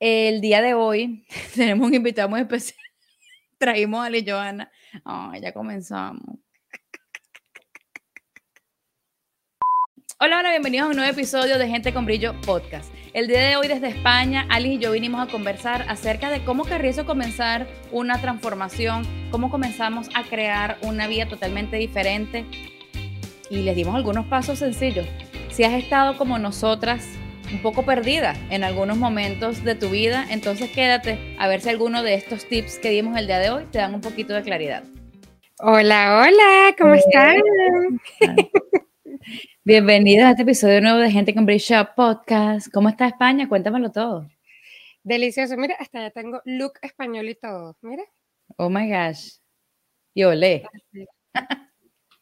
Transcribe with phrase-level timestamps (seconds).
[0.00, 2.78] El día de hoy tenemos un invitado muy especial.
[3.58, 4.70] Traímos a la Joana.
[5.04, 6.38] Ay, ya comenzamos.
[10.20, 12.92] Hola, hola, bienvenidos a un nuevo episodio de Gente con Brillo Podcast.
[13.12, 16.64] El día de hoy desde España, Alice y yo vinimos a conversar acerca de cómo
[16.64, 22.44] querría comenzar una transformación, cómo comenzamos a crear una vida totalmente diferente
[23.50, 25.06] y les dimos algunos pasos sencillos.
[25.50, 27.08] Si has estado como nosotras
[27.52, 32.02] un poco perdida en algunos momentos de tu vida, entonces quédate a ver si alguno
[32.02, 34.84] de estos tips que dimos el día de hoy te dan un poquito de claridad.
[35.60, 37.40] Hola, hola, ¿cómo están?
[39.64, 42.72] Bienvenidos a este episodio nuevo de Gente con Bridge Podcast.
[42.72, 43.48] ¿Cómo está España?
[43.48, 44.28] Cuéntamelo todo.
[45.02, 45.56] Delicioso.
[45.56, 47.76] Mira, hasta ya tengo look español y todo.
[47.82, 48.04] Mira.
[48.56, 49.38] Oh my gosh.
[50.14, 50.64] Y olé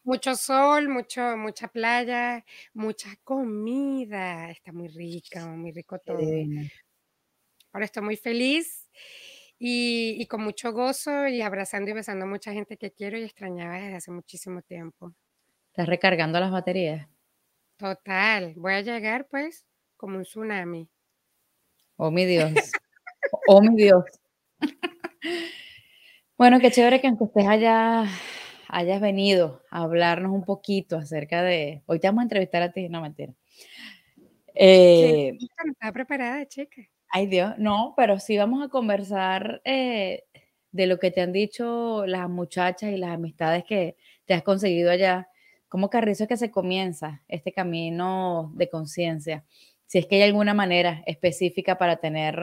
[0.07, 4.49] mucho sol, mucho, mucha playa, mucha comida.
[4.49, 6.19] Está muy rica, muy rico todo.
[7.73, 8.89] Ahora estoy muy feliz
[9.59, 13.75] y, con mucho gozo y abrazando y besando a mucha gente que quiero y extrañaba
[13.75, 15.13] desde hace muchísimo tiempo.
[15.71, 17.05] ¿Estás recargando las baterías?
[17.75, 18.53] Total.
[18.55, 20.89] Voy a llegar pues como un tsunami.
[21.97, 22.53] Oh, mi Dios.
[23.49, 24.05] oh, mi Dios.
[26.37, 28.05] bueno, qué chévere que aunque estés allá
[28.69, 31.83] hayas venido a hablarnos un poquito acerca de.
[31.85, 33.33] Hoy te vamos a entrevistar a ti, no mentira.
[34.53, 36.81] Eh, no estaba preparada, chica.
[37.09, 40.25] Ay Dios, no, pero sí vamos a conversar eh,
[40.71, 43.95] de lo que te han dicho las muchachas y las amistades que
[44.25, 45.29] te has conseguido allá.
[45.69, 49.45] ¿Cómo carrizo es que se comienza este camino de conciencia?
[49.85, 52.39] Si es que hay alguna manera específica para tener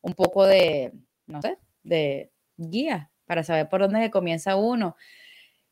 [0.00, 0.92] un poco de,
[1.26, 4.96] no sé, de guía para saber por dónde comienza uno.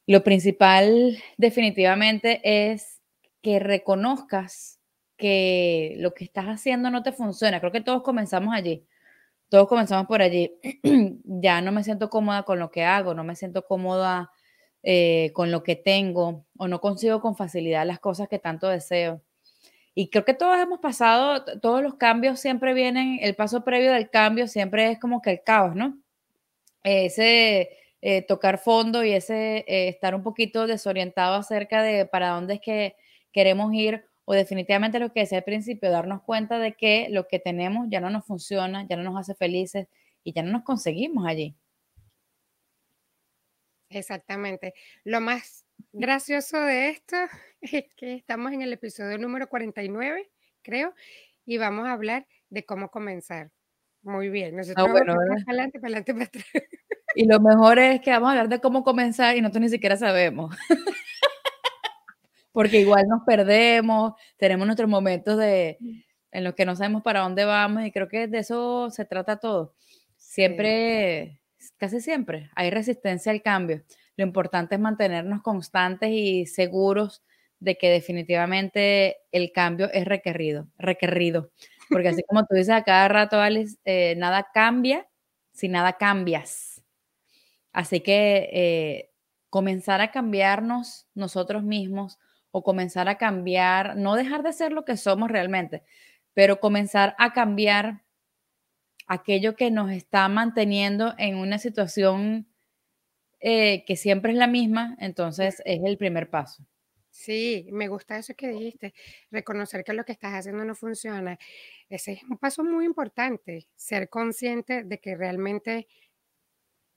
[0.07, 3.01] Lo principal definitivamente es
[3.43, 4.81] que reconozcas
[5.17, 7.61] que lo que estás haciendo no te funciona.
[7.61, 8.87] Creo que todos comenzamos allí.
[9.49, 10.53] Todos comenzamos por allí.
[11.25, 14.31] ya no me siento cómoda con lo que hago, no me siento cómoda
[14.83, 19.23] eh, con lo que tengo o no consigo con facilidad las cosas que tanto deseo.
[19.95, 24.11] Y creo que todos hemos pasado, todos los cambios siempre vienen, el paso previo del
[24.11, 25.99] cambio siempre es como que el caos, ¿no?
[26.83, 27.71] Ese
[28.07, 32.61] eh, tocar fondo y ese eh, estar un poquito desorientado acerca de para dónde es
[32.61, 32.97] que
[33.33, 37.39] queremos ir o definitivamente lo que decía al principio, darnos cuenta de que lo que
[37.39, 39.89] tenemos ya no nos funciona, ya no nos hace felices
[40.23, 41.57] y ya no nos conseguimos allí.
[43.89, 44.75] Exactamente.
[45.05, 47.17] Lo más gracioso de esto
[47.63, 50.95] es que estamos en el episodio número 49, creo,
[51.47, 53.51] y vamos a hablar de cómo comenzar.
[54.03, 54.57] Muy bien.
[54.57, 56.45] Nosotros ah, vamos para adelante, para adelante, para atrás.
[57.15, 59.97] Y lo mejor es que vamos a hablar de cómo comenzar y nosotros ni siquiera
[59.97, 60.55] sabemos.
[62.53, 65.79] Porque igual nos perdemos, tenemos nuestros momentos de,
[66.31, 69.39] en los que no sabemos para dónde vamos y creo que de eso se trata
[69.39, 69.75] todo.
[70.17, 71.41] Siempre,
[71.77, 73.83] casi siempre, hay resistencia al cambio.
[74.17, 77.25] Lo importante es mantenernos constantes y seguros
[77.61, 81.51] de que definitivamente el cambio es requerido, requerido.
[81.91, 85.09] Porque así como tú dices a cada rato, Alice, eh, nada cambia
[85.53, 86.74] si nada cambias.
[87.75, 89.11] Así que eh,
[89.51, 92.19] comenzar a cambiarnos nosotros mismos
[92.53, 95.83] o comenzar a cambiar, no dejar de ser lo que somos realmente,
[96.35, 98.05] pero comenzar a cambiar
[99.09, 102.47] aquello que nos está manteniendo en una situación
[103.41, 106.65] eh, que siempre es la misma, entonces es el primer paso.
[107.11, 108.95] Sí, me gusta eso que dijiste,
[109.31, 111.39] reconocer que lo que estás haciendo no funciona.
[111.89, 115.87] Ese es un paso muy importante, ser consciente de que realmente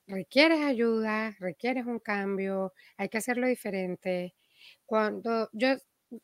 [0.08, 4.36] requieres ayuda, requieres un cambio, hay que hacerlo diferente.
[4.86, 5.70] Cuando yo,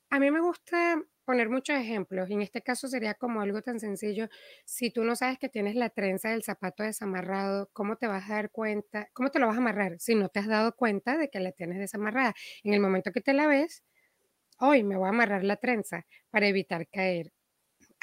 [0.10, 3.80] a mí me gusta poner muchos ejemplos, y en este caso sería como algo tan
[3.80, 4.28] sencillo,
[4.66, 8.36] si tú no sabes que tienes la trenza del zapato desamarrado, ¿cómo te vas a
[8.36, 9.08] dar cuenta?
[9.14, 11.52] ¿Cómo te lo vas a amarrar si no te has dado cuenta de que la
[11.54, 12.34] tienes desamarrada?
[12.64, 13.84] En el momento que te la ves,
[14.60, 17.34] hoy me voy a amarrar la trenza para evitar caer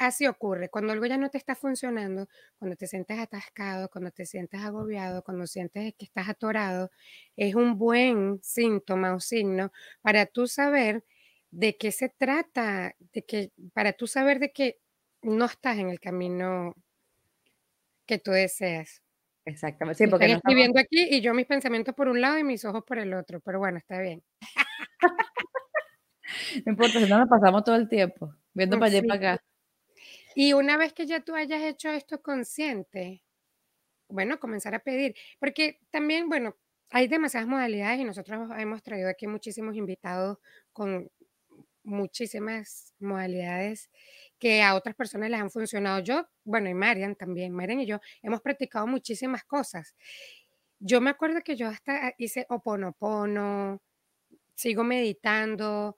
[0.07, 0.69] así ocurre.
[0.69, 2.27] Cuando algo ya no te está funcionando,
[2.57, 6.91] cuando te sientes atascado, cuando te sientes agobiado, cuando sientes que estás atorado,
[7.35, 9.71] es un buen síntoma o signo
[10.01, 11.03] para tú saber
[11.51, 14.79] de qué se trata, de que, para tú saber de que
[15.21, 16.75] no estás en el camino
[18.05, 19.01] que tú deseas.
[19.45, 20.03] Exactamente.
[20.03, 22.83] Sí, porque Estoy escribiendo aquí y yo mis pensamientos por un lado y mis ojos
[22.85, 24.23] por el otro, pero bueno, está bien.
[26.65, 29.43] no importa, si no nos pasamos todo el tiempo viendo para allá y para acá.
[30.35, 33.23] Y una vez que ya tú hayas hecho esto consciente,
[34.09, 36.57] bueno, comenzar a pedir, porque también, bueno,
[36.89, 40.37] hay demasiadas modalidades y nosotros hemos traído aquí muchísimos invitados
[40.73, 41.09] con
[41.83, 43.89] muchísimas modalidades
[44.39, 45.99] que a otras personas les han funcionado.
[46.01, 49.95] Yo, bueno, y Marian también, Marian y yo hemos practicado muchísimas cosas.
[50.79, 53.81] Yo me acuerdo que yo hasta hice oponopono,
[54.55, 55.95] sigo meditando,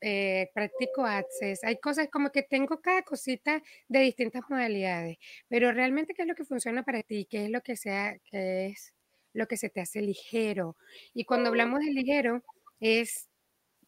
[0.00, 5.18] eh, practico access, hay cosas como que tengo cada cosita de distintas modalidades,
[5.48, 8.66] pero realmente qué es lo que funciona para ti, qué es lo que sea, qué
[8.66, 8.94] es
[9.32, 10.76] lo que se te hace ligero.
[11.14, 12.42] Y cuando hablamos de ligero
[12.80, 13.28] es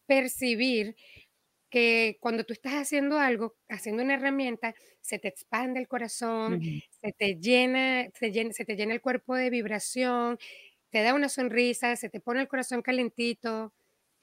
[0.05, 0.95] percibir
[1.69, 6.61] que cuando tú estás haciendo algo, haciendo una herramienta, se te expande el corazón,
[7.01, 10.37] se te llena, se, llena, se te llena el cuerpo de vibración,
[10.91, 13.73] te da una sonrisa, se te pone el corazón calentito,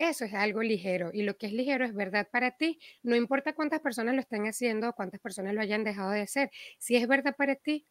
[0.00, 2.80] eso es algo ligero y lo que es ligero es verdad para ti.
[3.02, 6.50] No importa cuántas personas lo estén haciendo o cuántas personas lo hayan dejado de hacer.
[6.78, 7.86] Si es verdad para ti,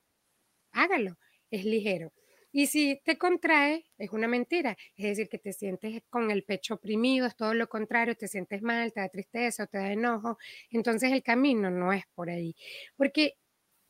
[0.71, 1.17] hágalo.
[1.51, 2.13] Es ligero.
[2.51, 4.75] Y si te contrae, es una mentira.
[4.95, 8.63] Es decir, que te sientes con el pecho oprimido, es todo lo contrario, te sientes
[8.63, 10.37] mal, te da tristeza o te da enojo.
[10.71, 12.55] Entonces el camino no es por ahí.
[12.97, 13.37] Porque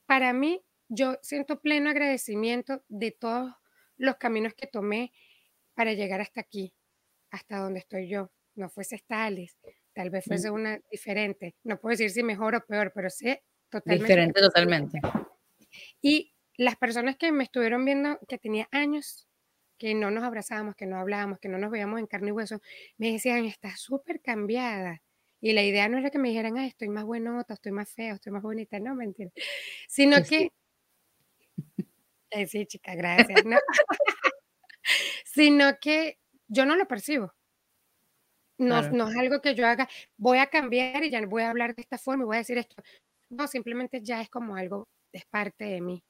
[0.06, 3.54] para mí, yo siento pleno agradecimiento de todos
[3.98, 5.14] los caminos que tomé
[5.76, 6.74] para llegar hasta aquí
[7.32, 8.32] hasta donde estoy yo.
[8.56, 9.58] No fuese tales,
[9.94, 11.56] tal vez fuese una diferente.
[11.64, 14.04] No puedo decir si mejor o peor, pero sé totalmente.
[14.04, 15.00] Diferente totalmente.
[16.02, 19.30] Y las personas que me estuvieron viendo, que tenía años
[19.78, 22.62] que no nos abrazábamos, que no hablábamos, que no nos veíamos en carne y hueso,
[22.98, 25.02] me decían, estás súper cambiada.
[25.40, 28.16] Y la idea no era que me dijeran, ah, estoy más buenota, estoy más fea,
[28.16, 29.32] estoy más bonita, no, mentira.
[29.88, 30.52] Sino pues que,
[32.32, 33.58] eh, sí, chica, gracias, ¿no?
[35.24, 36.19] sino que
[36.50, 37.34] yo no lo percibo.
[38.58, 39.88] No, no es algo que yo haga,
[40.18, 42.58] voy a cambiar y ya voy a hablar de esta forma y voy a decir
[42.58, 42.76] esto.
[43.30, 46.04] No, simplemente ya es como algo, es parte de mí.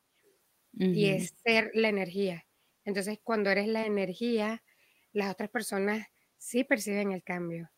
[0.73, 2.45] Y es ser la energía.
[2.85, 4.63] Entonces, cuando eres la energía,
[5.13, 6.07] las otras personas
[6.37, 7.69] sí perciben el cambio.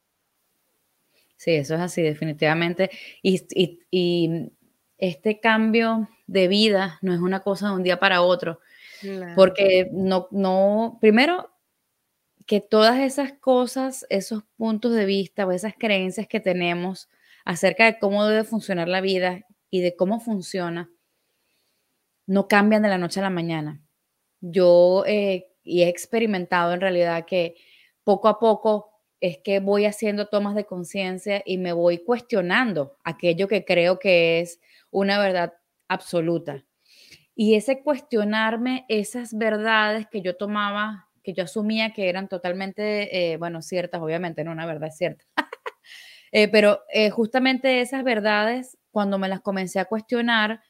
[1.36, 2.92] Sí, eso es así, definitivamente.
[3.22, 3.46] Y,
[3.90, 4.52] y,
[4.98, 8.60] este cambio de vida no es una cosa de un día para otro.
[9.36, 11.51] Porque no, no, primero
[12.52, 17.08] que todas esas cosas, esos puntos de vista o esas creencias que tenemos
[17.46, 20.92] acerca de cómo debe funcionar la vida y de cómo funciona,
[22.28, 23.82] no cambian de la noche a la mañana.
[24.42, 27.56] Yo eh, he experimentado en realidad que
[28.04, 33.48] poco a poco es que voy haciendo tomas de conciencia y me voy cuestionando aquello
[33.48, 34.60] que creo que es
[34.90, 35.54] una verdad
[35.88, 36.66] absoluta.
[37.34, 43.38] Y ese cuestionarme esas verdades que yo tomaba que yo asumía que eran totalmente, eh,
[43.38, 45.26] bueno, ciertas, obviamente, no una verdad cierta.
[46.34, 50.62] Eh, pero eh, justamente esas verdades, cuando me las comencé a cuestionar,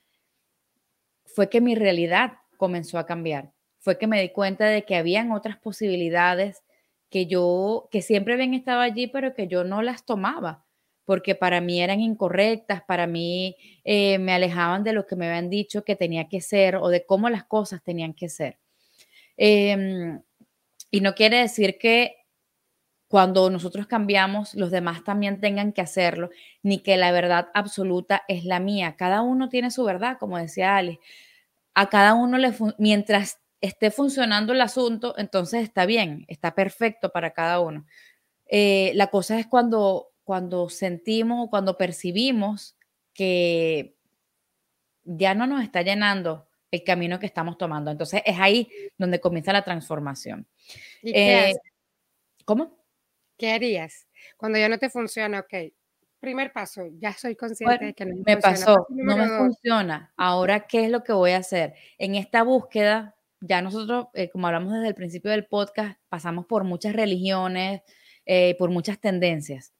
[1.25, 3.51] fue que mi realidad comenzó a cambiar.
[3.77, 6.63] Fue que me di cuenta de que habían otras posibilidades
[7.11, 10.65] que yo, que siempre habían estado allí, pero que yo no las tomaba,
[11.05, 13.55] porque para mí eran incorrectas, para mí
[13.85, 17.29] me alejaban de lo que me habían dicho que tenía que ser o de cómo
[17.29, 18.57] las cosas tenían que ser.
[19.37, 20.21] Em,
[20.91, 22.17] y no quiere decir que
[23.07, 26.29] cuando nosotros cambiamos, los demás también tengan que hacerlo,
[26.63, 28.95] ni que la verdad absoluta es la mía.
[28.97, 30.99] Cada uno tiene su verdad, como decía Ali.
[31.73, 37.31] A cada uno le, mientras esté funcionando el asunto, entonces está bien, está perfecto para
[37.31, 37.85] cada uno.
[38.45, 42.77] Eh, la cosa es cuando, cuando sentimos o cuando percibimos
[43.13, 43.95] que
[45.03, 47.91] ya no nos está llenando el camino que estamos tomando.
[47.91, 50.47] Entonces es ahí donde comienza la transformación.
[51.01, 51.53] ¿Y qué eh,
[52.45, 52.79] ¿Cómo?
[53.37, 55.39] ¿Qué harías cuando ya no te funciona?
[55.39, 55.73] Ok,
[56.19, 60.13] primer paso, ya soy consciente de que no me, pasó, no me funciona.
[60.15, 61.73] Ahora, ¿qué es lo que voy a hacer?
[61.97, 66.63] En esta búsqueda, ya nosotros, eh, como hablamos desde el principio del podcast, pasamos por
[66.63, 67.81] muchas religiones,
[68.25, 69.73] eh, por muchas tendencias.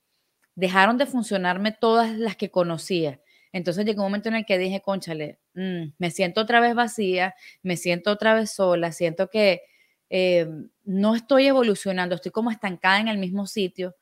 [0.56, 3.22] Dejaron de funcionarme todas las que conocía.
[3.54, 7.36] Entonces llegó un momento en el que dije, conchale, mm, me siento otra vez vacía,
[7.64, 9.62] me siento otra vez sola, siento que
[10.10, 10.48] eh,
[10.84, 13.96] no estoy evolucionando, estoy como estancada en el mismo sitio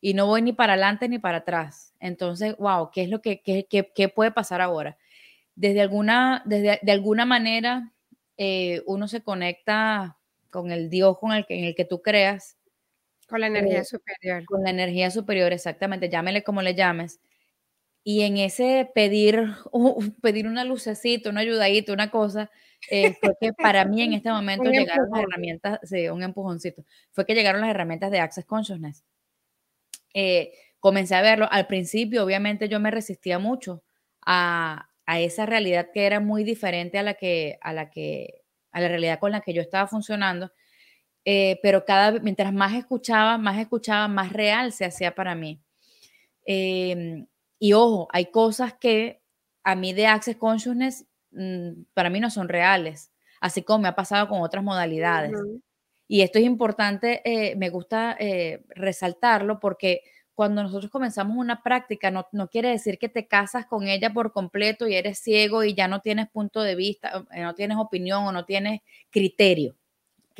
[0.00, 1.94] y no voy ni para adelante ni para atrás.
[2.00, 4.98] Entonces, wow, ¿qué es lo que qué, puede pasar ahora?
[5.54, 7.92] Desde alguna, desde, de alguna manera,
[8.36, 10.18] eh, uno se conecta
[10.50, 12.56] con el Dios con el que, en el que tú creas.
[13.28, 14.44] Con la energía eh, superior.
[14.46, 17.20] Con la energía superior, exactamente, llámele como le llames
[18.02, 19.50] y en ese pedir,
[20.22, 22.50] pedir una lucecita, una ayudadita, una cosa,
[22.90, 27.26] eh, fue que para mí en este momento llegaron las herramientas, sí, un empujoncito, fue
[27.26, 29.04] que llegaron las herramientas de Access Consciousness.
[30.14, 31.46] Eh, comencé a verlo.
[31.50, 33.82] Al principio, obviamente, yo me resistía mucho
[34.24, 38.42] a, a, esa realidad que era muy diferente a la que, a la que,
[38.72, 40.50] a la realidad con la que yo estaba funcionando.
[41.24, 45.60] Eh, pero cada mientras más escuchaba, más escuchaba, más real se hacía para mí.
[46.46, 47.26] Em,
[47.60, 49.22] y ojo, hay cosas que
[49.62, 53.94] a mí de Access Consciousness mm, para mí no son reales, así como me ha
[53.94, 55.32] pasado con otras modalidades.
[56.08, 60.00] Y esto es importante, eh, me gusta eh, resaltarlo porque
[60.34, 64.32] cuando nosotros comenzamos una práctica, no, no, quiere decir que te casas con ella por
[64.32, 68.24] completo y eres ciego y ya no tienes punto de vista, eh, no tienes opinión
[68.24, 69.76] o no tienes criterio.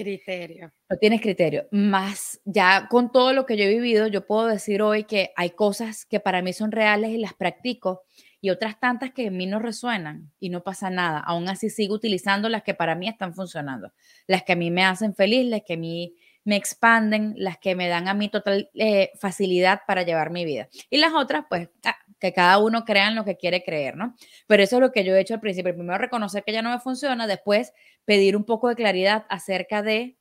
[0.01, 0.73] Criterio.
[0.89, 1.67] No tienes criterio.
[1.71, 5.51] Más ya con todo lo que yo he vivido, yo puedo decir hoy que hay
[5.51, 8.03] cosas que para mí son reales y las practico
[8.41, 11.19] y otras tantas que en mí no resuenan y no pasa nada.
[11.19, 13.93] Aún así sigo utilizando las que para mí están funcionando,
[14.27, 17.75] las que a mí me hacen feliz, las que a mí me expanden, las que
[17.75, 20.69] me dan a mí total eh, facilidad para llevar mi vida.
[20.89, 24.15] Y las otras, pues, ah, que cada uno crea en lo que quiere creer, ¿no?
[24.47, 25.75] Pero eso es lo que yo he hecho al principio.
[25.75, 27.73] Primero reconocer que ya no me funciona, después
[28.05, 30.17] pedir un poco de claridad acerca de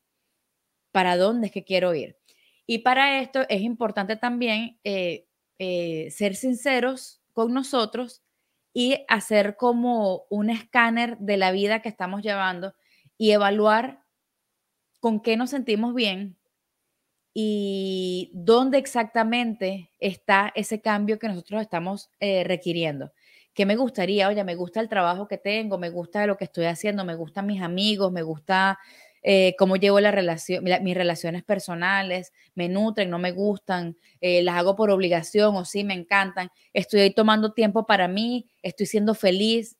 [0.91, 2.17] para dónde es que quiero ir.
[2.65, 8.23] Y para esto es importante también eh, eh, ser sinceros con nosotros
[8.73, 12.75] y hacer como un escáner de la vida que estamos llevando
[13.17, 14.03] y evaluar
[14.99, 16.39] con qué nos sentimos bien
[17.33, 23.13] y dónde exactamente está ese cambio que nosotros estamos eh, requiriendo.
[23.53, 24.27] ¿Qué me gustaría?
[24.27, 27.45] Oye, me gusta el trabajo que tengo, me gusta lo que estoy haciendo, me gustan
[27.45, 28.79] mis amigos, me gusta
[29.21, 34.55] eh, cómo llevo la relación, mis relaciones personales, me nutren, no me gustan, eh, las
[34.55, 39.77] hago por obligación o sí me encantan, estoy tomando tiempo para mí, estoy siendo feliz.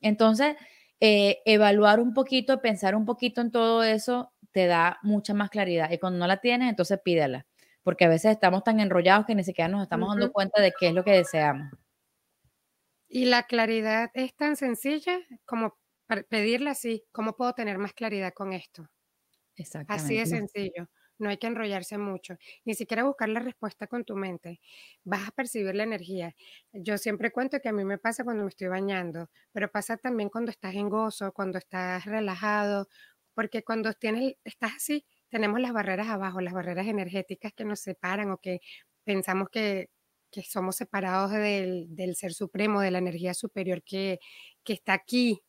[0.00, 0.56] Entonces,
[1.00, 5.88] evaluar un poquito, pensar un poquito en todo eso, te da mucha más claridad.
[5.92, 7.46] Y cuando no la tienes, entonces pídela,
[7.84, 10.88] porque a veces estamos tan enrollados que ni siquiera nos estamos dando cuenta de qué
[10.88, 11.70] es lo que deseamos.
[13.06, 15.78] Y la claridad es tan sencilla como
[16.28, 18.88] pedirla así, ¿cómo puedo tener más claridad con esto?
[19.86, 20.88] Así de sencillo.
[21.18, 24.60] No hay que enrollarse mucho, ni siquiera buscar la respuesta con tu mente.
[25.04, 26.34] Vas a percibir la energía.
[26.72, 30.30] Yo siempre cuento que a mí me pasa cuando me estoy bañando, pero pasa también
[30.30, 32.88] cuando estás en gozo, cuando estás relajado,
[33.38, 38.32] porque cuando tienes, estás así, tenemos las barreras abajo, las barreras energéticas que nos separan
[38.32, 38.58] o que
[39.04, 39.90] pensamos que,
[40.32, 44.18] que somos separados del, del, ser supremo, de la energía superior que,
[44.64, 45.40] que está aquí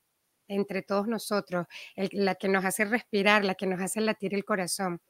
[0.47, 1.65] entre todos nosotros,
[2.11, 5.01] la que nos hace respirar, la que nos hace latir el corazón.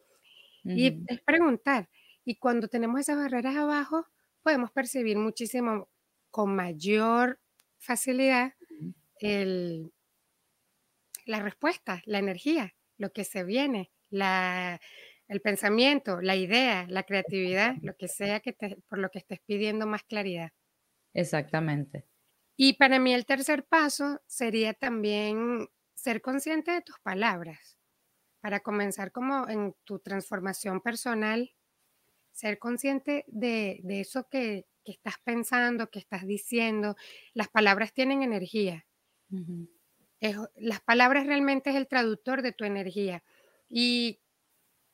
[0.64, 1.90] Y es preguntar,
[2.24, 4.06] y cuando tenemos esas barreras abajo,
[4.42, 5.90] podemos percibir muchísimo,
[6.32, 7.42] con mayor
[7.78, 8.54] facilidad,
[9.20, 9.92] el,
[11.30, 14.82] la respuesta, la energía, lo que se viene, la,
[15.28, 18.54] el pensamiento, la idea, la creatividad, lo que sea que
[18.88, 20.52] por lo que estés pidiendo más claridad.
[21.14, 22.08] Exactamente.
[22.58, 27.78] Y para mí el tercer paso sería también ser consciente de tus palabras.
[28.42, 31.54] Para comenzar como en tu transformación personal,
[32.32, 36.96] ser consciente de, eso que, estás pensando, que estás diciendo.
[37.34, 38.88] Las palabras tienen energía.
[40.56, 43.24] Las palabras realmente es el traductor de tu energía.
[43.70, 44.20] Y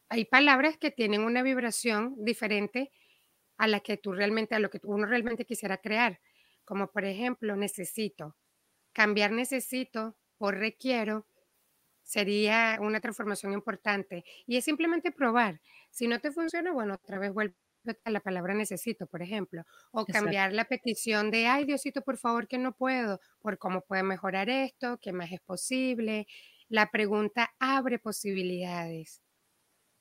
[0.09, 2.91] hay palabras que tienen una vibración diferente
[3.57, 6.19] a la que tú realmente, a lo que uno realmente quisiera crear
[6.65, 8.35] como por ejemplo necesito.
[8.91, 11.27] Cambiar necesito por requiero
[12.03, 15.61] sería una transformación importante y es simplemente probar.
[15.91, 17.55] Si no te funciona, bueno, otra vez vuelve
[18.03, 22.47] a la palabra necesito, por ejemplo, o cambiar la petición de, ay Diosito, por favor,
[22.47, 26.27] que no puedo, por cómo puede mejorar esto, qué más es posible.
[26.67, 29.21] La pregunta abre posibilidades.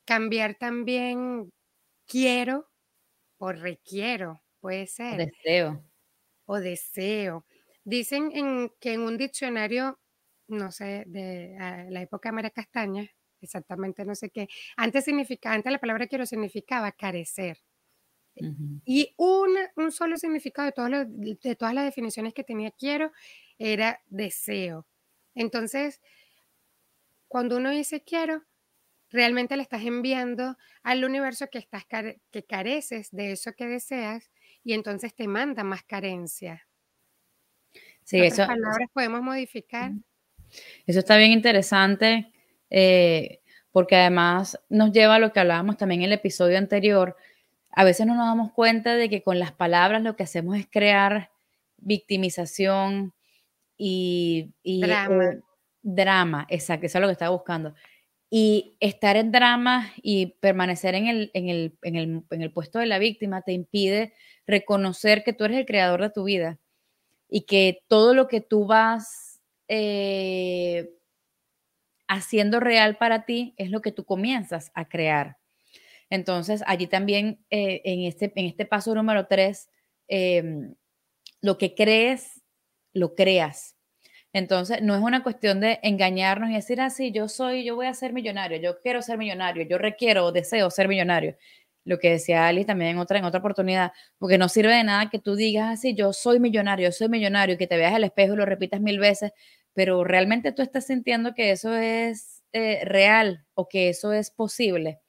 [0.07, 1.51] Cambiar también
[2.07, 2.69] quiero
[3.39, 5.19] por requiero, puede ser.
[5.19, 5.85] Deseo
[6.47, 7.47] o deseo.
[7.85, 10.01] Dicen en, que en un diccionario,
[10.49, 11.57] no sé, de
[11.91, 13.09] la época de María Castaña,
[13.41, 17.59] exactamente no sé qué, antes, significaba, antes la palabra quiero significaba carecer.
[18.85, 23.13] Y un, un, solo significado de, de todas las definiciones que tenía quiero
[23.59, 24.87] era deseo.
[25.35, 26.01] Entonces,
[27.29, 28.45] cuando uno dice quiero,
[29.11, 34.31] realmente le estás enviando al universo que, estás que careces de eso que deseas
[34.65, 36.67] y entonces te manda más carencia.
[38.03, 38.47] Sí, eso.
[38.47, 39.93] palabras podemos modificar.
[40.87, 42.33] Eso está bien interesante,
[42.71, 43.41] eh,
[43.73, 47.17] porque además nos lleva a lo que hablábamos también en el episodio anterior.
[47.77, 50.67] A veces no nos damos cuenta de que con las palabras lo que hacemos es
[50.71, 51.31] crear
[51.79, 53.13] victimización
[53.77, 55.25] y, drama.
[55.25, 55.41] Eh,
[55.83, 57.75] drama, exacto, eso es lo que estaba buscando.
[58.31, 62.79] Y estar en drama y permanecer en el, en el, en el, en el puesto
[62.79, 64.15] de la víctima te impide
[64.47, 66.59] reconocer que tú eres el creador de tu vida
[67.29, 70.91] y que todo lo que tú vas eh,
[72.09, 75.39] haciendo real para ti es lo que tú comienzas a crear.
[76.11, 79.69] Entonces, allí también eh, en, este, en este paso número tres,
[80.09, 80.75] em,
[81.43, 82.43] lo que crees,
[82.95, 83.77] lo creas.
[84.35, 87.87] Entonces, no es una cuestión de engañarnos y decir así, ah, yo soy, yo voy
[87.87, 91.37] a ser millonario, yo quiero ser millonario, yo requiero o deseo ser millonario.
[91.85, 95.11] Lo que decía Ali también en otra, en otra oportunidad, porque no sirve de nada
[95.11, 98.05] que tú digas así, ah, yo soy millonario, yo soy millonario, que te veas al
[98.05, 99.33] espejo y lo repitas mil veces,
[99.75, 105.01] pero realmente tú estás sintiendo que eso es eh, real o que eso es posible.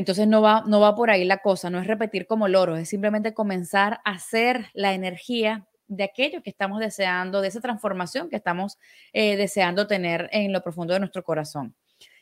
[0.00, 2.88] Entonces no va, no va por ahí la cosa, no es repetir como loros, es
[2.88, 8.36] simplemente comenzar a hacer la energía de aquello que estamos deseando, de esa transformación que
[8.36, 8.78] estamos
[9.12, 11.74] eh, deseando tener en lo profundo de nuestro corazón.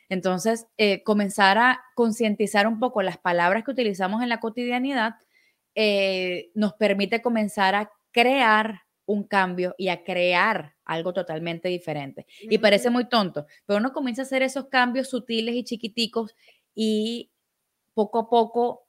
[0.09, 5.15] Entonces, eh, comenzar a concientizar un poco las palabras que utilizamos en la cotidianidad
[5.77, 12.27] eh, nos permite comenzar a crear un cambio y a crear algo totalmente diferente.
[12.41, 16.35] Y parece muy tonto, pero uno comienza a hacer esos cambios sutiles y chiquiticos
[16.75, 17.31] y
[17.99, 18.87] poco a poco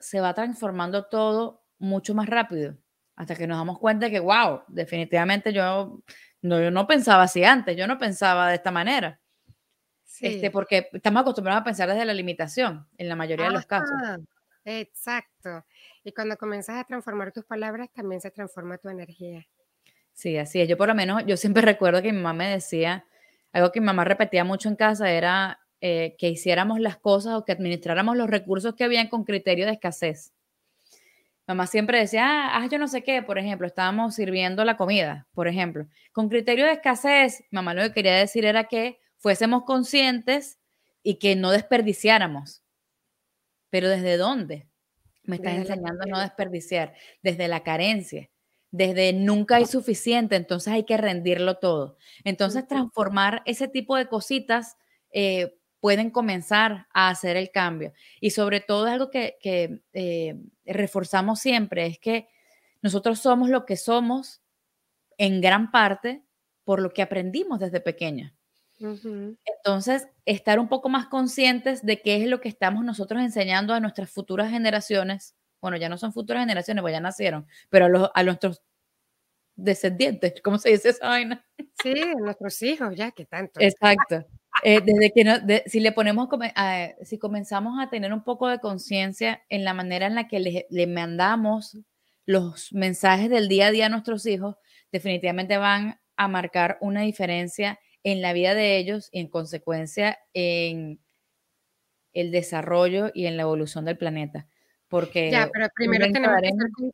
[0.00, 2.76] se va transformando todo mucho más rápido,
[3.14, 6.02] hasta que nos damos cuenta que, wow, definitivamente yo
[6.42, 9.20] no, yo no pensaba así antes, yo no pensaba de esta manera.
[10.20, 13.94] Este, porque estamos acostumbrados a pensar desde la limitación, en la mayoría de los casos.
[14.64, 15.64] Exacto.
[16.02, 19.46] Y cuando comienzas a transformar tus palabras, también se transforma tu energía.
[20.14, 20.68] Sí, así es.
[20.68, 23.06] Yo por lo menos, yo siempre recuerdo que mi mamá me decía,
[23.52, 27.44] algo que mi mamá repetía mucho en casa era, eh, que hiciéramos las cosas o
[27.44, 30.32] que administráramos los recursos que habían con criterio de escasez.
[31.46, 35.28] Mamá siempre decía, ah, ah, yo no sé qué, por ejemplo, estábamos sirviendo la comida,
[35.32, 35.86] por ejemplo.
[36.12, 40.58] Con criterio de escasez, mamá lo que quería decir era que fuésemos conscientes
[41.02, 42.64] y que no desperdiciáramos.
[43.70, 44.66] Pero ¿desde dónde?
[45.22, 46.94] Me estás enseñando a no desperdiciar.
[47.22, 48.28] Desde la carencia,
[48.70, 51.96] desde nunca hay suficiente, entonces hay que rendirlo todo.
[52.24, 54.76] Entonces, transformar ese tipo de cositas
[55.12, 57.92] eh, pueden comenzar a hacer el cambio.
[58.20, 59.38] Y sobre todo algo que,
[59.92, 62.26] eh, reforzamos siempre, es que
[62.82, 64.42] nosotros somos lo que somos
[65.16, 66.24] en gran parte
[66.64, 68.34] por lo que aprendimos desde pequeña.
[68.80, 73.78] Entonces, estar un poco más conscientes de qué es lo que estamos nosotros enseñando a
[73.78, 75.36] nuestras futuras generaciones.
[75.60, 78.60] Bueno, ya no son futuras generaciones, pues ya nacieron, pero a, los, a nuestros
[79.54, 81.46] descendientes, ¿cómo se dice esa vaina?
[81.80, 83.60] Sí, nuestros hijos, ya que tanto.
[83.60, 84.24] Exacto.
[84.62, 85.34] Eh, desde que no,
[85.66, 86.28] si le ponemos,
[87.02, 90.66] si comenzamos a tener un poco de conciencia en la manera en la que le,
[90.70, 91.78] le, mandamos
[92.24, 94.56] los mensajes del día a día a nuestros hijos,
[94.90, 101.00] definitivamente van a marcar una diferencia en la vida de ellos y en consecuencia en
[102.14, 104.48] el desarrollo y en la evolución del planeta.
[104.88, 106.92] Porque ya, pero primero tenemos que ser,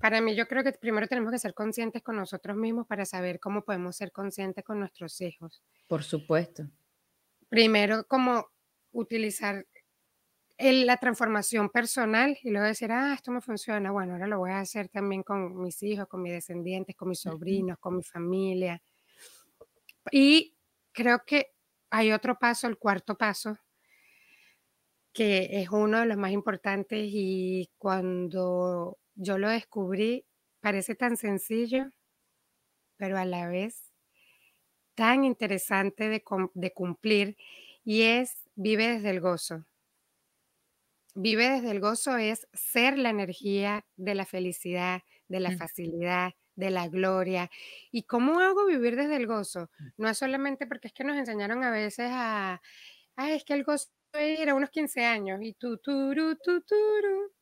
[0.00, 3.38] para mí yo creo que primero tenemos que ser conscientes con nosotros mismos para saber
[3.38, 5.62] cómo podemos ser conscientes con nuestros hijos.
[5.86, 6.68] Por supuesto
[7.54, 8.48] primero como
[8.90, 9.64] utilizar
[10.58, 14.58] la transformación personal y luego decir, ah, esto me funciona, bueno, ahora lo voy a
[14.58, 18.82] hacer también con mis hijos, con mis descendientes, con mis sobrinos, con mi familia.
[20.10, 20.56] Y
[20.90, 21.52] creo que
[21.90, 23.56] hay otro paso, el cuarto paso,
[25.12, 30.26] que es uno de los más importantes y cuando yo lo descubrí,
[30.58, 31.84] parece tan sencillo,
[32.96, 33.93] pero a la vez
[34.94, 37.36] tan interesante de, cumplir
[37.84, 39.64] y es vive desde el gozo.
[41.14, 46.70] Vive desde el gozo es ser la energía de la felicidad, de la facilidad, de
[46.70, 47.50] la gloria.
[47.92, 49.70] ¿Y cómo hago vivir desde el gozo?
[49.78, 49.88] Mm.
[49.98, 52.60] No es solamente porque es que nos enseñaron a veces a,
[53.16, 57.32] ah, es que el gozo era unos 15 años y tú, turu, tu, turu.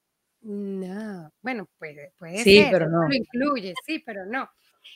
[0.43, 3.09] No, bueno, puede, puede sí, pero no.
[3.09, 4.49] lo incluye, sí, pero no.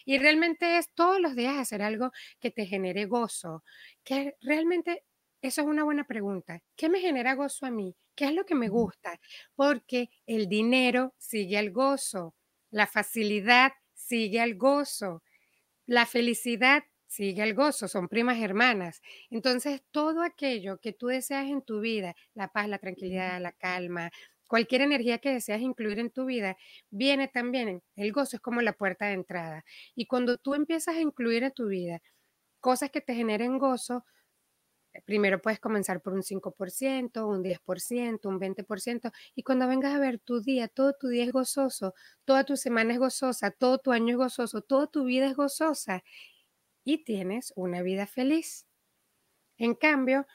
[0.04, 3.64] Y realmente es todos los días hacer algo que te genere gozo,
[4.04, 5.04] que realmente
[5.42, 6.60] eso es una buena pregunta.
[6.76, 7.94] ¿Qué me genera gozo a mí?
[8.14, 9.20] ¿Qué es lo que me gusta?
[9.54, 12.34] Porque el dinero sigue al gozo,
[12.70, 15.22] la facilidad sigue al gozo,
[15.86, 19.00] la felicidad sigue al gozo, son primas hermanas.
[19.30, 24.10] Entonces, todo aquello que tú deseas en tu vida, la paz, la tranquilidad, la calma,
[24.46, 26.56] Cualquier energía que deseas incluir en tu vida
[26.90, 29.64] viene también, el gozo es como la puerta de entrada.
[29.94, 32.00] Y cuando tú empiezas a incluir en tu vida
[32.60, 34.04] cosas que te generen gozo,
[35.04, 40.18] Primero puedes comenzar por un 5%, un 10%, un 20%, y cuando vengas a ver
[40.18, 44.12] tu día, todo tu día es gozoso, toda tu semana es gozosa, todo tu año
[44.12, 46.02] es gozoso, toda tu vida es gozosa
[46.84, 48.66] y tienes una vida feliz.
[49.58, 50.26] En cambio,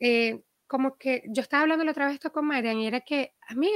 [0.00, 3.34] eh, como que yo estaba hablando la otra vez esto con Marian y era que
[3.48, 3.70] a mí,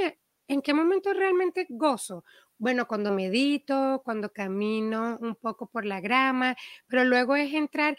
[0.47, 2.23] ¿en qué momento realmente gozo?
[2.57, 6.55] Bueno, cuando medito, cuando camino un poco por la grama,
[6.87, 7.97] pero luego es entrar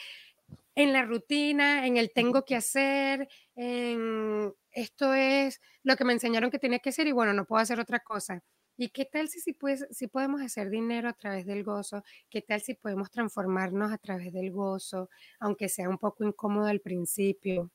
[0.74, 6.50] en la rutina, en el tengo que hacer, en esto es lo que me enseñaron
[6.50, 8.42] que tenía que hacer y bueno, no puedo hacer otra cosa.
[8.76, 12.02] ¿Y qué tal si, si, pues, si podemos hacer dinero a través del gozo?
[12.28, 16.80] ¿Qué tal si podemos transformarnos a través del gozo, aunque sea un poco incómodo al
[16.80, 17.70] principio?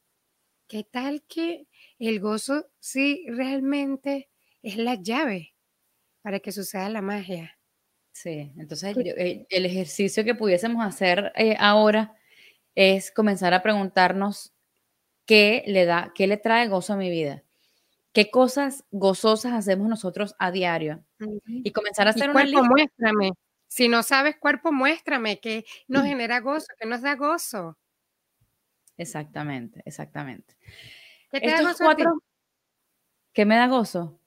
[0.69, 4.29] ¿Qué tal que el gozo sí realmente
[4.61, 5.55] es la llave
[6.21, 7.57] para que suceda la magia?
[8.11, 12.15] Sí, entonces eh, el ejercicio que pudiésemos hacer eh, ahora
[12.75, 14.53] es comenzar a preguntarnos
[15.25, 17.43] qué le da, qué le trae gozo a mi vida.
[18.13, 21.03] ¿Qué cosas gozosas hacemos nosotros a diario?
[21.47, 23.31] Y comenzar a hacer una cuerpo, muéstrame.
[23.67, 27.75] Si no sabes cuerpo, muéstrame qué nos genera gozo, qué nos da gozo.
[28.99, 30.55] Exactamente, exactamente.
[31.31, 32.19] ¿Qué te da gozo cuatro,
[33.33, 34.19] ¿Qué me da gozo?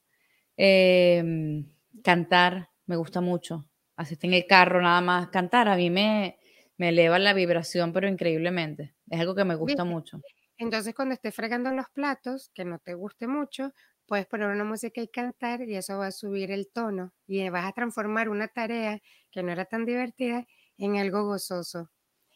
[0.56, 1.70] Em,
[2.02, 3.68] cantar, me gusta mucho.
[3.96, 5.68] Así está en el carro, nada más cantar.
[5.68, 6.38] A mí me,
[6.78, 8.94] me eleva la vibración, pero increíblemente.
[9.10, 10.20] Es algo que me gusta mucho.
[10.58, 13.72] Entonces, cuando estés fregando los platos, que no te guste mucho,
[14.06, 17.66] puedes poner una música y cantar y eso va a subir el tono y vas
[17.66, 20.46] a transformar una tarea que no era tan divertida
[20.78, 21.90] en algo gozoso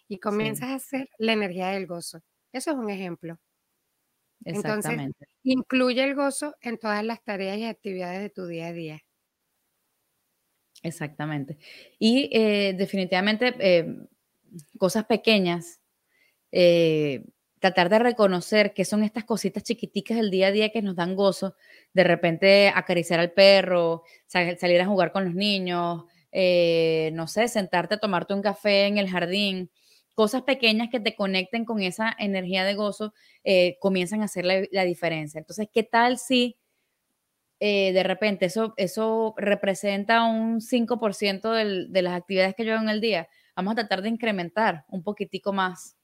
[0.09, 2.23] y comienzas a hacer la energía del gozo.
[2.53, 3.38] Eso es un ejemplo.
[4.45, 5.11] Entonces,
[5.42, 9.03] incluye el gozo en todas las tareas y actividades de tu día a día.
[10.83, 11.59] Exactamente.
[11.99, 13.97] Y eh, definitivamente eh,
[14.79, 15.81] cosas pequeñas,
[16.53, 17.25] eh,
[17.59, 21.16] tratar de reconocer qué son estas cositas chiquiticas del día a día que nos dan
[21.16, 21.57] gozo,
[21.92, 26.05] de repente acariciar al perro, salir a jugar con los niños,
[27.12, 29.71] no sé, sentarte a tomarte un café en el jardín,
[30.16, 34.85] cosas pequeñas que te conecten con esa energía de gozo, eh, comienzan a hacer la,
[34.85, 35.38] diferencia.
[35.38, 36.57] Entonces, ¿qué tal si
[37.61, 43.00] de repente eso, eso representa un 5% de las actividades que yo hago en el
[43.00, 43.29] día?
[43.57, 45.96] vamos a tratar de incrementar un poquitico más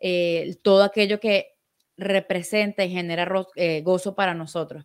[0.00, 1.56] eh, todo aquello que
[1.96, 4.84] representa y genera eh, gozo para nosotros,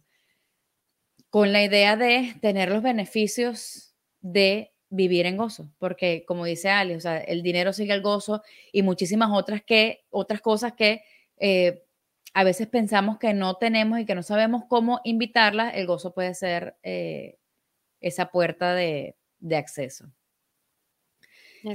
[1.29, 6.95] con la idea de tener los beneficios de vivir en gozo, porque como dice Ali,
[6.95, 11.03] o sea, el dinero sigue el gozo y muchísimas otras, que, otras cosas que
[11.37, 11.83] eh,
[12.33, 16.33] a veces pensamos que no tenemos y que no sabemos cómo invitarlas, el gozo puede
[16.33, 16.77] ser
[18.01, 19.15] esa puerta de
[19.51, 20.11] acceso.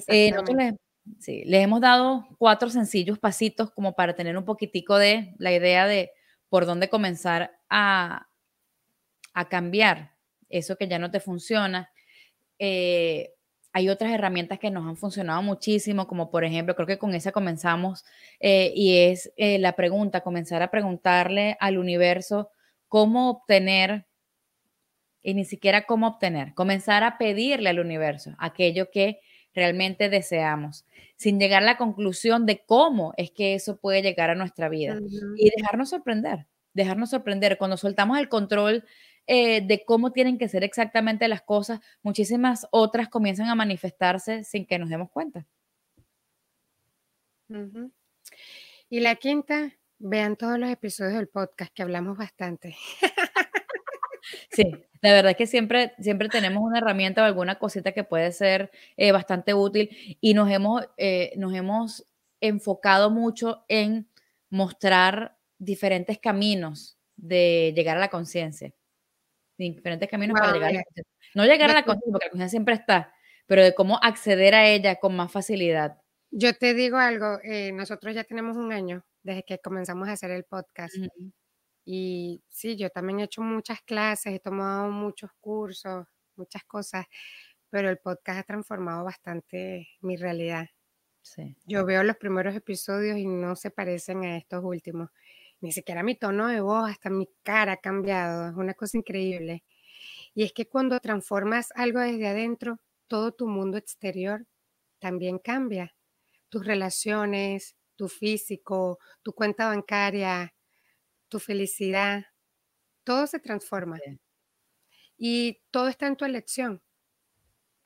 [0.06, 5.52] Eh, nosotros les, hemos dado cuatro sencillos pasitos como para tener un poquitico de la
[5.52, 6.10] idea de
[6.48, 8.28] por dónde comenzar a,
[9.32, 10.14] a cambiar
[10.48, 11.90] eso que ya no te funciona.
[12.58, 13.32] Eh,
[13.72, 17.32] hay otras herramientas que nos han funcionado muchísimo, como por ejemplo, creo que con esa
[17.32, 18.04] comenzamos,
[18.40, 22.50] eh, y es la pregunta, comenzar a preguntarle al universo
[22.88, 24.06] cómo obtener,
[25.22, 29.20] y ni siquiera cómo obtener, comenzar a pedirle al universo aquello que
[29.54, 34.34] realmente deseamos, sin llegar a la conclusión de cómo es que eso puede llegar a
[34.34, 34.98] nuestra vida
[35.36, 37.58] y dejarnos sorprender, dejarnos sorprender.
[37.58, 38.84] Cuando soltamos el control
[39.28, 44.66] eh, de cómo tienen que ser exactamente las cosas, muchísimas otras comienzan a manifestarse sin
[44.66, 45.46] que nos demos cuenta.
[48.90, 52.74] Y la quinta, vean todos los episodios del podcast que hablamos bastante.
[54.50, 54.64] Sí,
[55.00, 58.70] la verdad es que siempre, siempre tenemos una herramienta o alguna cosita que puede ser
[58.96, 59.88] eh, bastante útil
[60.20, 62.06] y nos hemos, eh, nos hemos
[62.40, 64.06] enfocado mucho en
[64.50, 68.72] mostrar diferentes caminos de llegar a la conciencia.
[69.58, 71.14] Diferentes caminos para llegar a la conciencia.
[71.34, 73.12] No llegar a la conciencia, porque la conciencia siempre está,
[73.46, 76.00] pero de cómo acceder a ella con más facilidad.
[76.30, 80.30] Yo te digo algo, eh, nosotros ya tenemos un año desde que comenzamos a hacer
[80.30, 80.94] el podcast.
[81.84, 87.06] Y sí, yo también he hecho muchas clases, he tomado muchos cursos, muchas cosas,
[87.70, 90.66] pero el podcast ha transformado bastante mi realidad.
[91.22, 91.56] Sí.
[91.66, 95.10] Yo veo los primeros episodios y no se parecen a estos últimos.
[95.60, 98.48] Ni siquiera mi tono de voz, hasta mi cara ha cambiado.
[98.48, 99.64] Es una cosa increíble.
[100.34, 104.46] Y es que cuando transformas algo desde adentro, todo tu mundo exterior
[105.00, 105.94] también cambia.
[106.48, 110.54] Tus relaciones, tu físico, tu cuenta bancaria,
[111.28, 112.24] tu felicidad,
[113.04, 113.98] todo se transforma.
[115.18, 116.82] Y todo está en tu elección.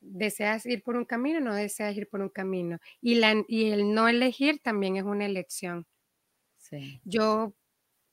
[0.00, 2.78] ¿Deseas ir por un camino no deseas ir por un camino?
[3.00, 5.86] Y, la, y el no elegir también es una elección.
[6.58, 7.00] Sí.
[7.04, 7.54] Yo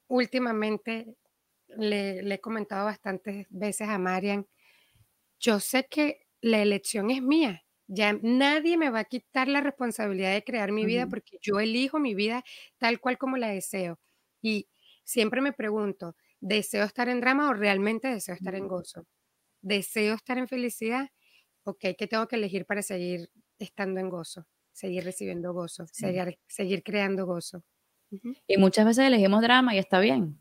[0.09, 1.15] últimamente
[1.69, 4.47] le, le, he comentado bastantes veces a Marian,
[5.39, 7.63] yo sé que la elección es mía.
[7.87, 11.99] Ya nadie me va a quitar la responsabilidad de crear mi vida porque yo elijo
[11.99, 12.43] mi vida
[12.77, 13.99] tal cual como la deseo.
[14.41, 14.69] Y
[15.03, 19.07] siempre me pregunto, ¿deseo estar en drama o realmente deseo estar en gozo?
[19.61, 21.09] ¿Deseo estar en felicidad?
[21.63, 24.47] Ok, ¿qué tengo que elegir para seguir estando en gozo?
[24.73, 27.63] Seguir recibiendo gozo, seguir, creando gozo.
[28.47, 30.39] Y muchas veces elegimos drama y está bien.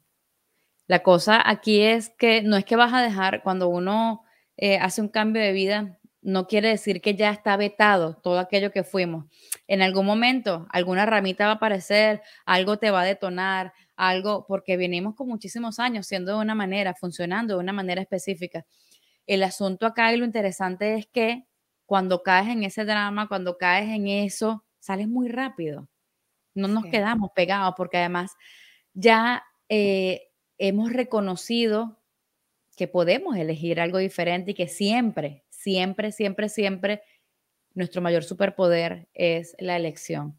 [0.87, 4.23] La cosa aquí es que no es que vas a dejar cuando uno
[4.57, 8.73] eh, hace un cambio de vida, no quiere decir que ya está vetado todo aquello
[8.73, 9.27] que fuimos.
[9.67, 14.77] En algún momento, alguna ramita va a aparecer, algo te va a detonar, algo, porque
[14.77, 18.65] venimos con muchísimos años siendo de una manera, funcionando de una manera específica.
[19.27, 21.45] El asunto acá y lo interesante es que
[21.87, 25.89] cuando caes en ese drama, cuando caes en eso, sales muy rápido.
[26.59, 28.33] No nos quedamos pegados porque además
[28.95, 31.99] ya eh, hemos reconocido
[32.77, 37.03] que podemos elegir algo diferente y que siempre, siempre, siempre, siempre
[37.75, 40.39] nuestro mayor superpoder es la elección.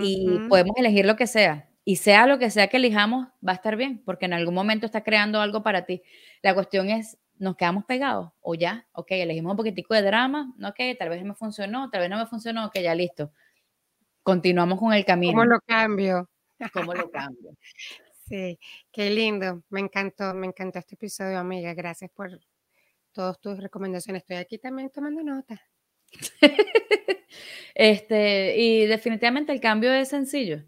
[0.00, 1.68] Y podemos elegir lo que sea.
[1.84, 4.86] Y sea lo que sea que elijamos, va a estar bien, porque en algún momento
[4.86, 6.02] está creando algo para ti.
[6.40, 8.30] La cuestión es, ¿nos quedamos pegados?
[8.40, 12.10] O ya, ok, elegimos un poquitico de drama, ok, tal vez me funcionó, tal vez
[12.10, 13.32] no me funcionó, ok, ya listo.
[14.22, 15.32] Continuamos con el camino.
[15.32, 16.30] ¿Cómo lo cambio?
[16.72, 17.56] ¿Cómo lo cambio?
[18.28, 18.58] Sí,
[18.90, 19.62] qué lindo.
[19.68, 21.74] Me encantó, me encantó este episodio, amiga.
[21.74, 22.30] Gracias por
[23.12, 24.22] todas tus recomendaciones.
[24.22, 25.60] Estoy aquí también tomando nota.
[27.74, 30.64] este, y definitivamente el cambio es sencillo.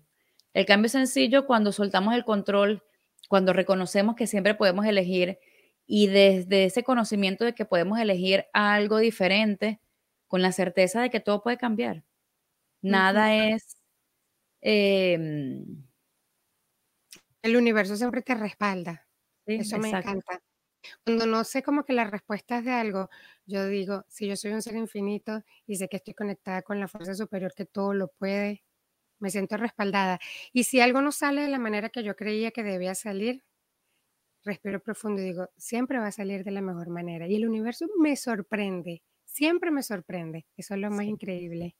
[0.53, 2.83] El cambio es sencillo cuando soltamos el control,
[3.29, 5.39] cuando reconocemos que siempre podemos elegir
[5.87, 9.81] y desde ese conocimiento de que podemos elegir algo diferente,
[10.29, 12.05] con la certeza de que todo puede cambiar.
[12.91, 13.77] Nada es...
[14.61, 15.85] Em,
[17.43, 19.07] el universo siempre te respalda.
[19.47, 20.41] Eso me encanta.
[21.05, 23.09] Cuando no sé como que las respuestas de algo,
[23.47, 26.89] yo digo, si yo soy un ser infinito y sé que estoy conectada con la
[26.89, 28.65] fuerza superior que todo lo puede,
[29.19, 30.19] me siento respaldada.
[30.53, 33.45] Y si algo no sale de la manera que yo creía que debía salir,
[34.45, 37.27] respiro profundo y digo, siempre va a salir de la mejor manera.
[37.27, 40.47] Y el universo me sorprende, siempre me sorprende.
[40.57, 41.77] Eso es lo más increíble.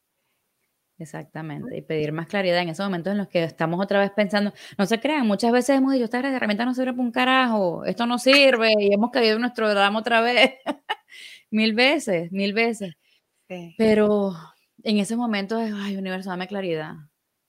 [0.99, 4.53] Exactamente, y pedir más claridad en esos momentos en los que estamos otra vez pensando,
[4.79, 8.07] no se crean, muchas veces hemos dicho, esta herramienta no sirve para un carajo, esto
[8.07, 10.53] no sirve, y hemos caído en nuestro drama otra vez,
[11.51, 12.95] mil veces, mil veces.
[13.77, 14.35] Pero
[14.85, 16.95] en ese momento es, ay, universo, dame claridad.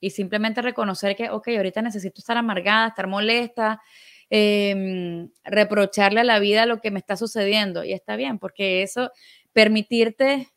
[0.02, 3.82] Y simplemente reconocer que, ok, ahorita necesito estar amargada, estar molesta,
[4.30, 7.84] em, reprocharle a la vida lo que me está sucediendo.
[7.84, 9.12] Y está bien, porque eso,
[9.54, 10.50] permitirte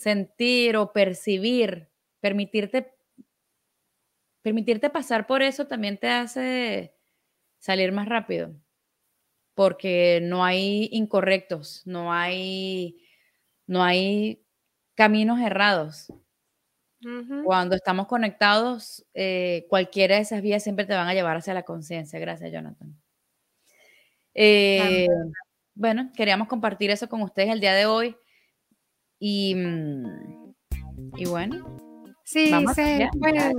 [0.00, 1.88] sentir o percibir,
[2.20, 2.94] permitirte,
[4.42, 6.94] permitirte pasar por eso también te hace
[7.58, 8.54] salir más rápido,
[9.54, 13.04] porque no hay incorrectos, no hay,
[13.66, 14.42] no hay
[14.94, 16.12] caminos errados.
[17.44, 21.62] Cuando estamos conectados, eh, cualquiera de esas vías siempre te van a llevar hacia la
[21.62, 22.18] conciencia.
[22.18, 22.94] Gracias, Jonathan.
[24.34, 25.06] Eh,
[25.74, 28.16] bueno, queríamos compartir eso con ustedes el día de hoy.
[29.20, 30.06] Y, mm,
[31.16, 31.80] y bueno.
[32.24, 33.52] Sí, se puede.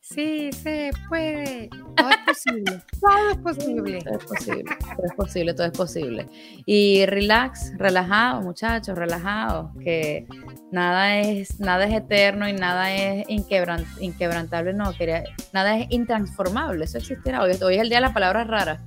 [0.00, 1.68] Sí, se puede.
[1.96, 2.82] Todo es posible.
[3.00, 3.98] todo es posible.
[4.00, 4.64] Todo es posible.
[4.64, 6.28] Todo es posible, todo es posible.
[6.64, 10.28] Y relax, relajado, muchachos, relajado Que
[10.70, 14.92] nada es, nada es eterno y nada es inquebrantable, no.
[14.96, 16.84] Quería, nada es intransformable.
[16.84, 17.42] Eso existirá.
[17.42, 18.80] Hoy, hoy, es el día de las palabras raras.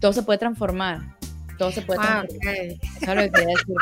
[0.00, 1.16] Todo se puede transformar.
[1.58, 2.54] Todo se puede ah, transformar.
[2.54, 3.76] Eso es lo que quería decir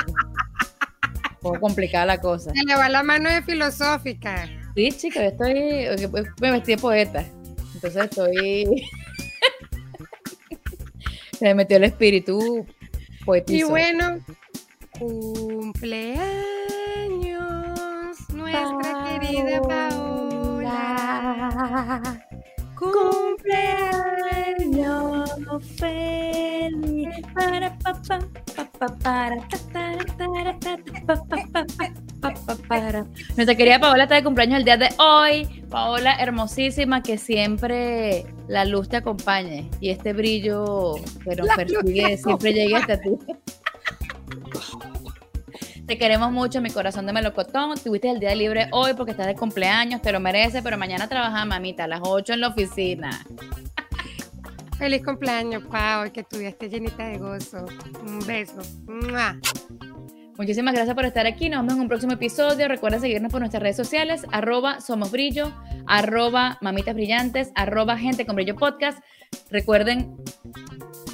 [1.41, 2.53] poco complicada la cosa.
[2.53, 4.49] Se le va la mano de filosófica.
[4.75, 5.55] Sí, chica, yo estoy.
[6.41, 7.25] Me vestí de poeta.
[7.75, 8.87] Entonces estoy.
[11.39, 12.67] Se me metió el espíritu
[13.25, 13.59] poético.
[13.59, 14.19] Y bueno,
[14.99, 16.19] cumpleaños,
[18.31, 21.01] nuestra querida Paola.
[22.75, 24.19] Cumpleaños
[25.77, 28.21] feliz para papá,
[29.03, 29.37] para
[33.37, 35.47] Nuestra querida Paola está de cumpleaños el día de hoy.
[35.71, 42.53] Paola, hermosísima, que siempre la luz te acompañe y este brillo que nos persigue siempre
[42.53, 43.11] llegue hasta ti.
[45.87, 47.79] Te queremos mucho, mi corazón de melocotón.
[47.79, 51.47] Tuviste el día libre hoy porque estás de cumpleaños, te lo mereces, pero mañana trabajas,
[51.47, 53.25] mamita, a las 8 en la oficina.
[54.77, 57.65] Feliz cumpleaños, Pau, que esté llenita de gozo.
[58.07, 58.61] Un beso.
[60.39, 61.49] Muchísimas gracias por estar aquí.
[61.49, 62.69] Nos vemos en un próximo episodio.
[62.69, 65.53] Recuerda seguirnos por nuestras redes sociales, arroba Somos Brillo,
[65.85, 69.01] arroba Mamitas Brillantes, arroba Gente con Brillo Podcast.
[69.51, 70.15] Recuerden,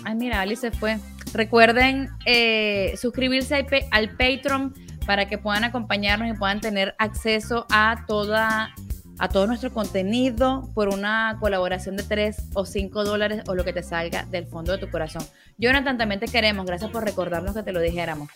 [0.05, 0.99] ay mira, Ali se fue.
[1.33, 4.75] Recuerden eh, suscribirse al, Patreon
[5.07, 8.75] para que puedan acompañarnos y puedan tener acceso a toda
[9.19, 13.73] a todo nuestro contenido por una colaboración de 3 o 5 dólares o lo que
[13.73, 15.23] te salga del fondo de tu corazón.
[15.57, 16.67] Jonathan, también te queremos.
[16.67, 18.29] Gracias por recordarnos que te lo dijéramos.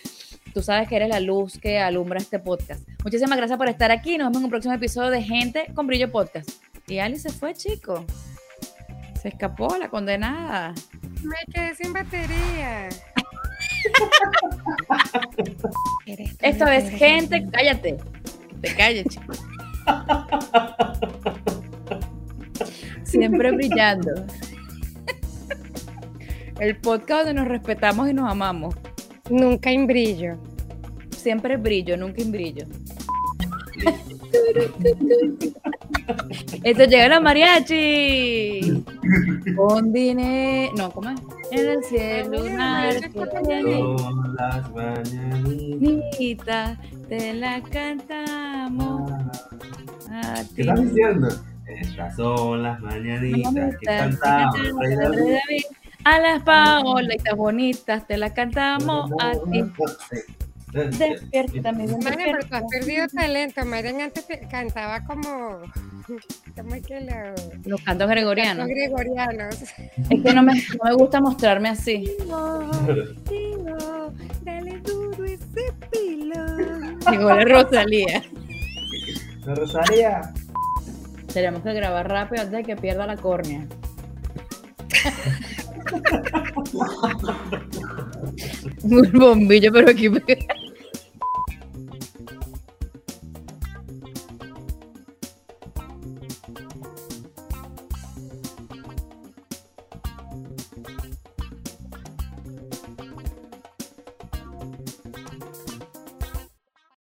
[0.59, 2.83] Tú sabes que eres la luz que alumbra este podcast.
[3.05, 4.19] Muchísimas gracias por estar aquí.
[4.19, 6.51] Nos vemos en un próximo episodio de Gente con Brillo Podcast.
[6.89, 8.05] Y Ali se fue, chico.
[9.23, 10.75] Se escapó la condenada.
[11.23, 12.89] Me quedé sin batería.
[16.43, 17.47] Esto es gente.
[17.53, 17.99] Cállate.
[18.61, 19.33] Te calles, chico.
[23.05, 24.11] Siempre brillando.
[26.59, 28.75] El podcast donde nos respetamos y nos amamos.
[29.31, 30.37] Nunca en brillo.
[31.11, 32.67] Siempre brillo, nunca en brillo.
[36.63, 38.85] Esto llega la mariachi.
[39.57, 40.73] Con dinero.
[40.77, 41.21] No, ¿cómo es?
[41.51, 49.11] En el cielo, una las mañanitas te la cantamos.
[50.55, 51.29] ¿Qué estás diciendo?
[51.67, 54.61] Estas son las mañanitas que cantamos.
[56.09, 59.63] A las paolitas bonitas te las cantamos a ti.
[60.73, 63.63] Despierta, mi Madre, pero tú has perdido talento.
[63.67, 65.61] Marian antes cantaba como.
[66.57, 67.35] ¿Cómo es que lo...
[67.67, 68.67] Los cantos gregorianos.
[68.67, 69.55] Los gregorianos.
[69.61, 72.11] Es que no me, no me gusta mostrarme así.
[74.45, 77.01] dale duro ese pilón.
[77.11, 78.23] Llegó la Rosalía.
[79.45, 80.33] La Rosalía.
[81.35, 83.67] Tenemos que grabar rápido antes de que pierda la córnea.
[88.83, 90.11] Un bombillo, pero aquí.